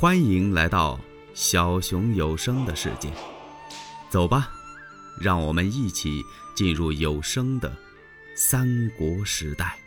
[0.00, 0.98] 欢迎来到
[1.34, 3.12] 小熊有声的世界，
[4.08, 4.50] 走吧，
[5.20, 6.24] 让我们一起
[6.56, 7.70] 进入有声的
[8.34, 9.78] 三国时代。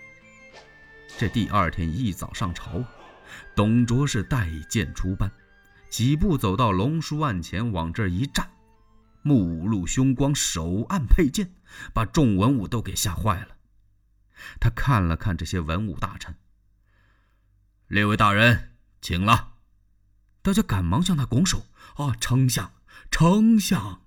[1.18, 2.84] 这第二天一早上朝，
[3.55, 5.31] 董卓是带剑出班，
[5.90, 8.48] 几步走到龙书案前，往这一站，
[9.24, 11.56] 目露凶光，手按佩剑，
[11.92, 13.48] 把众文武都给吓坏了。
[14.60, 16.36] 他看了看这些文武大臣，
[17.88, 19.52] 列位大人，请了。
[20.44, 22.73] 大家赶忙向他拱手：“啊，丞相，
[23.09, 24.01] 丞相！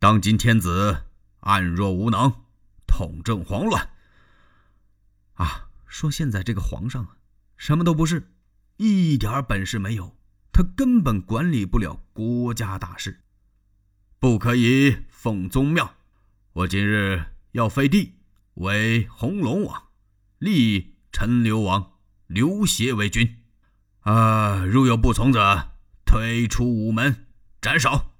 [0.00, 1.04] 当今天子
[1.38, 2.34] 暗弱无能，
[2.84, 3.90] 统政慌乱。
[5.34, 7.16] 啊，说现在这个皇上啊，
[7.56, 8.32] 什么都不是，
[8.78, 10.16] 一点本事没有，
[10.52, 13.20] 他根本管理不了国家大事。
[14.18, 15.94] 不可以奉宗庙，
[16.54, 18.16] 我今日要废帝，
[18.54, 19.90] 为红龙王，
[20.38, 21.92] 立陈留王
[22.26, 23.36] 刘协为君。”
[24.00, 24.64] 啊！
[24.64, 25.72] 如有不从者，
[26.06, 27.26] 推出午门，
[27.60, 28.12] 斩首。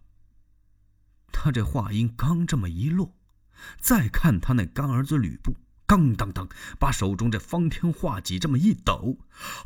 [1.33, 3.17] 他这话音刚这么一落，
[3.79, 6.47] 再看他那干儿子吕布，刚当当
[6.79, 9.19] 把手中这方天画戟这么一抖，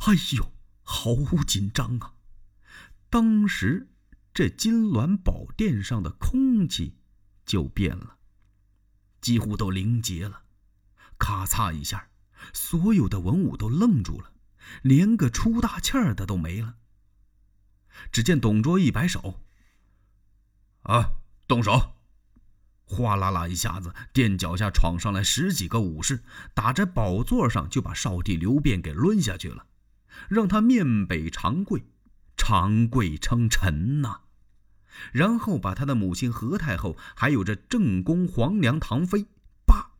[0.07, 2.13] 哎呦，好紧张啊！
[3.09, 3.89] 当时
[4.33, 6.95] 这金銮宝殿上的空气
[7.45, 8.15] 就变了，
[9.19, 10.43] 几乎都凝结了。
[11.17, 12.07] 咔嚓一下，
[12.53, 14.31] 所有的文武都愣住了。
[14.81, 16.75] 连个出大气儿的都没了。
[18.11, 19.41] 只见董卓一摆手
[20.83, 21.11] ：“啊，
[21.47, 21.93] 动手！”
[22.87, 29.65] 哗啦啦一下子，殿脚下闯上来十几个武士，打在宝座上就把少帝刘辩给抡下去了，
[30.29, 31.83] 让他面北长跪，
[32.37, 34.21] 长跪称臣呐。
[35.11, 39.25] 然后把他的母亲何太后，还有这正宫皇娘唐妃，
[39.65, 39.91] 叭，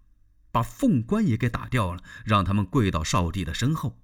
[0.51, 3.97] 把凤冠也给打掉了，让他们跪到少帝的身后。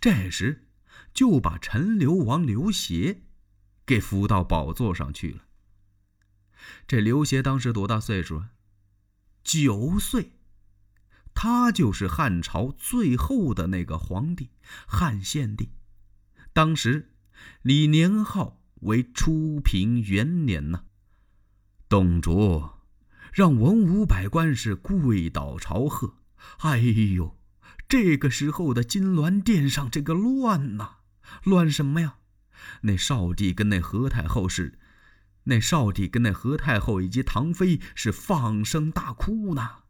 [0.00, 0.68] 这时，
[1.12, 3.22] 就把陈留王刘协
[3.84, 5.44] 给扶到宝座上去了。
[6.86, 8.50] 这刘协当时多大岁数啊？
[9.42, 10.32] 九岁。
[11.34, 14.50] 他就是汉朝最后的那个皇帝，
[14.86, 15.70] 汉献帝。
[16.52, 17.14] 当时
[17.62, 20.84] 李年号为初平元年呢。
[21.88, 22.86] 董卓
[23.32, 26.16] 让文武百官是跪倒朝贺。
[26.58, 27.38] 哎呦！
[27.92, 30.92] 这个时候的金銮殿上，这个乱呐，
[31.44, 32.14] 乱什么呀？
[32.84, 34.78] 那少帝跟那何太后是，
[35.42, 39.80] 那少帝跟那何太后以及唐妃是放声大哭呢，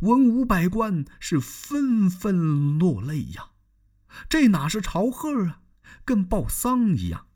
[0.00, 3.50] 文武百官是纷纷落泪呀。
[4.30, 5.60] 这哪是朝贺啊，
[6.06, 7.26] 跟报丧一样。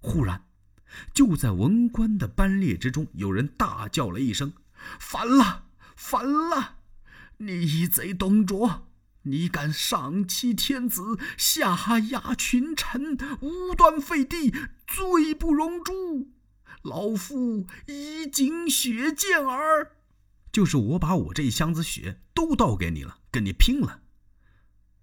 [0.00, 0.44] 忽然，
[1.14, 4.52] 就在文官的班列之中，有人大叫了一声
[5.00, 5.64] ：“反了，
[5.96, 6.74] 反了！”
[7.38, 8.88] 逆贼董卓，
[9.22, 14.50] 你敢上欺天子，下压群臣，无端废帝，
[14.86, 16.32] 罪不容诛！
[16.82, 19.92] 老夫以颈血剑儿，
[20.50, 24.02] 就是我把我这一箱子血都倒给你了，跟你拼了！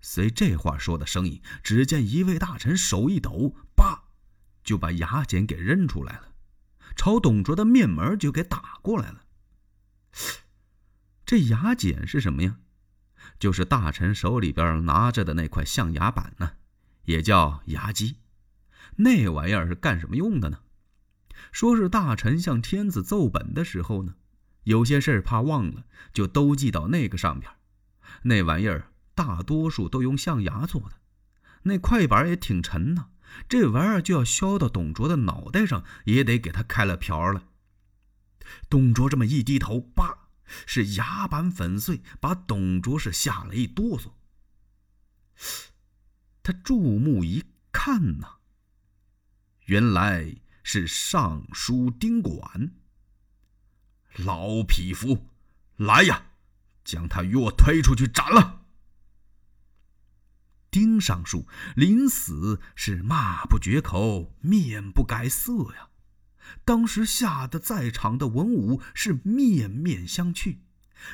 [0.02, 4.03] 随这话说的声音，只见一位大臣手一抖，叭，
[4.63, 6.34] 就把牙剪给扔出来了，
[6.96, 9.22] 朝董卓的面门就给打过来了。
[11.25, 12.58] 这牙剪是什么呀？
[13.40, 16.52] 就是大臣手里边拿着的那块象牙板呢，
[17.06, 18.18] 也叫牙机。
[18.97, 20.59] 那玩意儿是干什么用的呢？
[21.52, 24.16] 说是大臣向天子奏本的时候呢，
[24.64, 27.52] 有些事儿怕忘了，就都记到那个上边。
[28.24, 30.97] 那玩意儿大多数都用象牙做的，
[31.64, 33.08] 那块板也挺沉呢。
[33.50, 37.46] 这玩意儿就要削到董卓的脑袋上，也得给他开了瓢了。
[38.69, 39.80] 董卓这么一低头，
[40.66, 44.11] 是牙板粉碎，把董卓是吓了一哆嗦。
[46.44, 48.38] 他注目一看呐，
[49.66, 52.72] 原来是尚书丁管。
[54.17, 55.28] 老匹夫，
[55.75, 56.28] 来呀，
[56.84, 58.66] 将他与我推出去斩了。
[60.72, 65.90] 丁尚书临死是骂不绝口，面不改色呀。
[66.64, 70.58] 当时吓得在场的文武是面面相觑，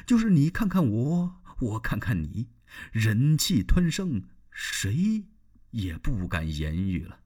[0.06, 2.50] 就是你看看我，我看看你，
[2.92, 5.25] 忍气吞声，谁
[5.72, 7.19] 也不敢言语了。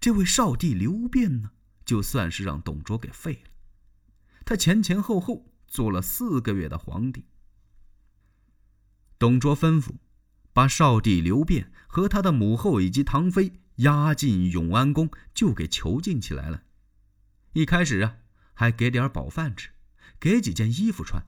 [0.00, 1.52] 这位少帝刘辩呢，
[1.84, 3.50] 就算是让董卓给废了。
[4.44, 7.26] 他前前后后做了四个月的皇帝。
[9.18, 9.94] 董卓吩咐，
[10.58, 13.60] 把少帝刘辩和他的母后以及唐妃。
[13.76, 16.64] 押进永安宫，就给囚禁起来了。
[17.52, 18.16] 一开始啊，
[18.54, 19.70] 还给点饱饭吃，
[20.18, 21.22] 给几件衣服穿。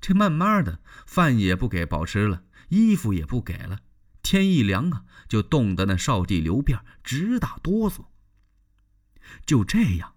[0.00, 3.82] 这慢慢的，饭也不给饱吃了，衣服也不给了，
[4.20, 8.06] 天一凉啊，就冻得那少帝刘辩直打哆嗦。
[9.46, 10.14] 就这样，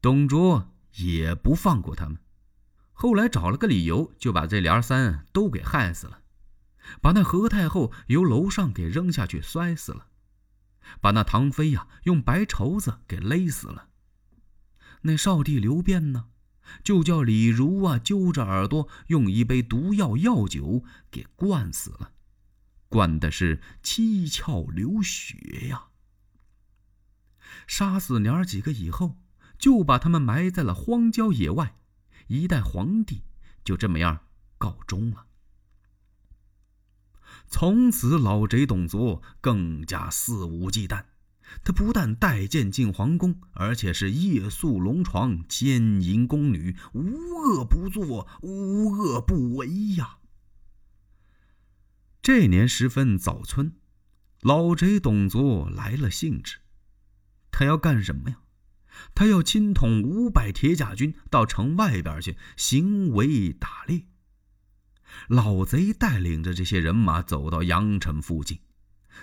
[0.00, 2.16] 董卓也不放过他们。
[2.94, 6.22] 后来找了个理由，就把这连三都给害死了，
[7.00, 10.08] 把那何太后由楼上给扔下去摔死了，
[11.00, 13.88] 把那唐妃呀用白绸子给勒死了。
[15.02, 16.26] 那少帝刘辩呢，
[16.82, 22.12] 就叫李儒啊揪着耳朵用一杯毒药药酒给灌死了，
[22.88, 25.88] 灌的是七窍流血呀。
[27.66, 29.18] 杀死娘儿几个以后，
[29.58, 31.76] 就把他们埋在了荒郊野外。
[32.28, 33.22] 一代皇帝
[33.64, 34.20] 就这么样
[34.58, 35.26] 告终了。
[37.48, 41.04] 从此，老贼董卓更加肆无忌惮。
[41.62, 50.18] 他不但带剑进皇宫，而且是夜宿龙床，奸淫宫女，无恶不作，无恶不为呀。
[52.20, 53.76] 这年时分早春，
[54.40, 56.58] 老贼董卓来了兴致，
[57.52, 58.38] 他要干什么呀？
[59.14, 64.06] 他要亲统五百铁甲军到城外边去行围打猎。
[65.28, 68.60] 老贼带领着这些人马走到阳城附近，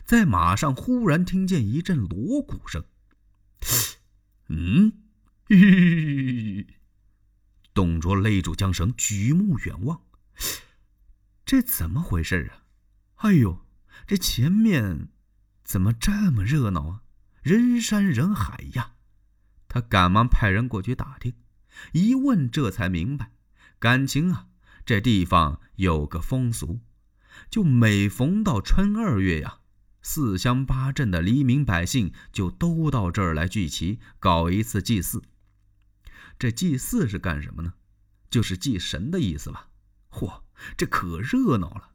[0.03, 2.83] 在马上忽然听见一阵锣鼓声。
[4.49, 4.93] 嗯，
[7.73, 10.01] 董卓勒住缰绳，举目远望，
[11.45, 12.63] 这怎么回事啊？
[13.15, 13.65] 哎呦，
[14.05, 15.09] 这前面
[15.63, 17.03] 怎么这么热闹啊？
[17.41, 18.95] 人山人海呀！
[19.67, 21.33] 他赶忙派人过去打听，
[21.93, 23.31] 一问这才明白，
[23.79, 24.47] 感情啊，
[24.85, 26.79] 这地方有个风俗，
[27.49, 29.59] 就每逢到春二月呀，
[30.01, 35.23] 四乡八镇的黎民百姓就都到这儿来聚齐，搞一次祭祀。
[36.37, 37.73] 这祭祀是干什么呢？
[38.29, 39.69] 就是祭神的意思吧。
[40.09, 40.41] 嚯，
[40.75, 41.91] 这可热闹了！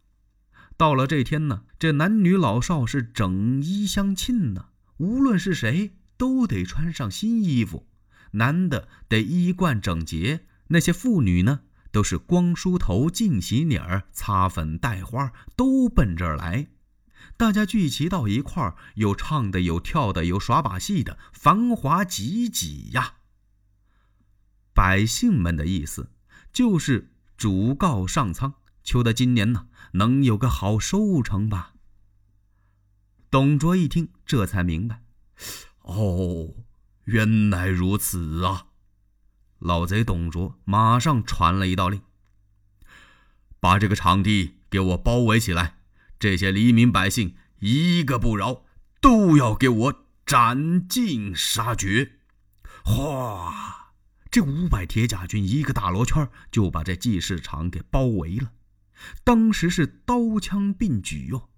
[0.77, 5.95] 到了这天呢，这男女老少是整衣相庆呢，无论是谁。
[6.19, 7.87] 都得穿上新衣服，
[8.33, 16.69] 男的得衣冠整洁，那些妇女呢，都是光梳头、净洗脸儿、擦粉戴花，都奔这儿来。
[17.37, 23.15] 大家聚齐到一块儿，有唱的，有跳的，有耍把戏的，繁华挤挤呀。
[24.73, 26.11] 百姓们的意思
[26.53, 31.75] 就是主告上苍，求得今年呢能有个好收成吧。
[33.31, 35.03] 董卓一听，这才明白。
[35.83, 36.55] 哦，
[37.05, 38.68] 原来如此啊！
[39.59, 42.01] 老贼董卓马上传了一道令：
[43.59, 45.79] 把这个场地给我包围起来，
[46.19, 48.65] 这些黎民百姓一个不饶，
[49.01, 52.13] 都要给我斩尽杀绝！
[52.85, 53.93] 哗，
[54.31, 58.53] 这五百铁甲军一个大罗圈就把这祭祀场给包围了。
[59.25, 61.51] 当时是刀枪并举哟，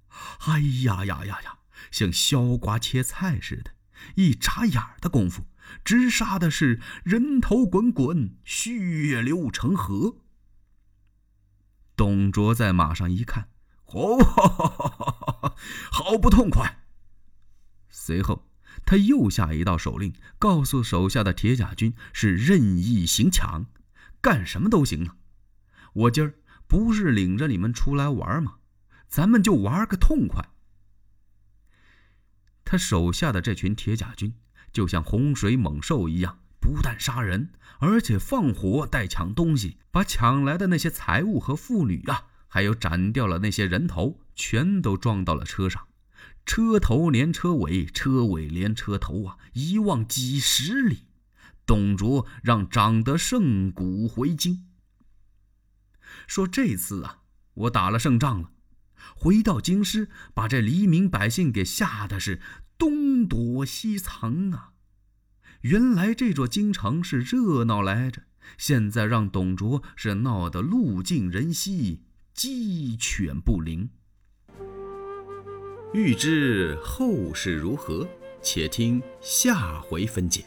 [0.46, 1.58] 哎呀呀呀呀，
[1.90, 3.72] 像削瓜切菜似的。
[4.14, 5.44] 一眨眼的功夫，
[5.84, 10.16] 直杀的是人头滚滚，血流成河。
[11.96, 13.48] 董卓在马上一看，
[13.86, 14.18] 哦，
[15.90, 16.82] 好不痛快！
[17.88, 18.48] 随后，
[18.86, 23.66] 他又下一道手令，告诉手下的铁甲军是任意行抢，
[24.20, 25.16] 干什么都行啊！
[25.92, 26.34] 我今儿
[26.66, 28.56] 不是领着你们出来玩吗？
[29.08, 30.50] 咱们就玩个痛快。
[32.64, 34.32] 他手下的这群铁甲军
[34.72, 45.86] 就像洪水猛兽一样，不但杀人，而且放火带抢东西，把抢来的那些财物和妇女啊，还有斩掉了那些人头，全都装到了车上。
[46.46, 51.06] 车头连车尾，车尾连车头啊，一望几十里。
[51.66, 54.66] 董卓让长得胜鼓回京，
[56.26, 57.18] 说这次啊，
[57.54, 58.50] 我打了胜仗了。
[59.14, 62.40] 回到京师，把这黎民百姓给吓得是
[62.78, 64.72] 东躲西藏啊！
[65.62, 68.22] 原来这座京城是热闹来着，
[68.56, 72.00] 现在让董卓是闹得路尽人稀，
[72.32, 73.90] 鸡犬不宁。
[75.92, 78.08] 欲知后事如何，
[78.40, 80.44] 且听下回分解。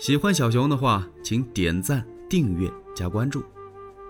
[0.00, 3.44] 喜欢小熊的话，请点赞、订阅、加关注，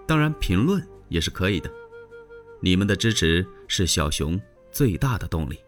[0.06, 1.70] 当然评论也是可以的。
[2.60, 5.58] 你们的支持是小熊最大的动力。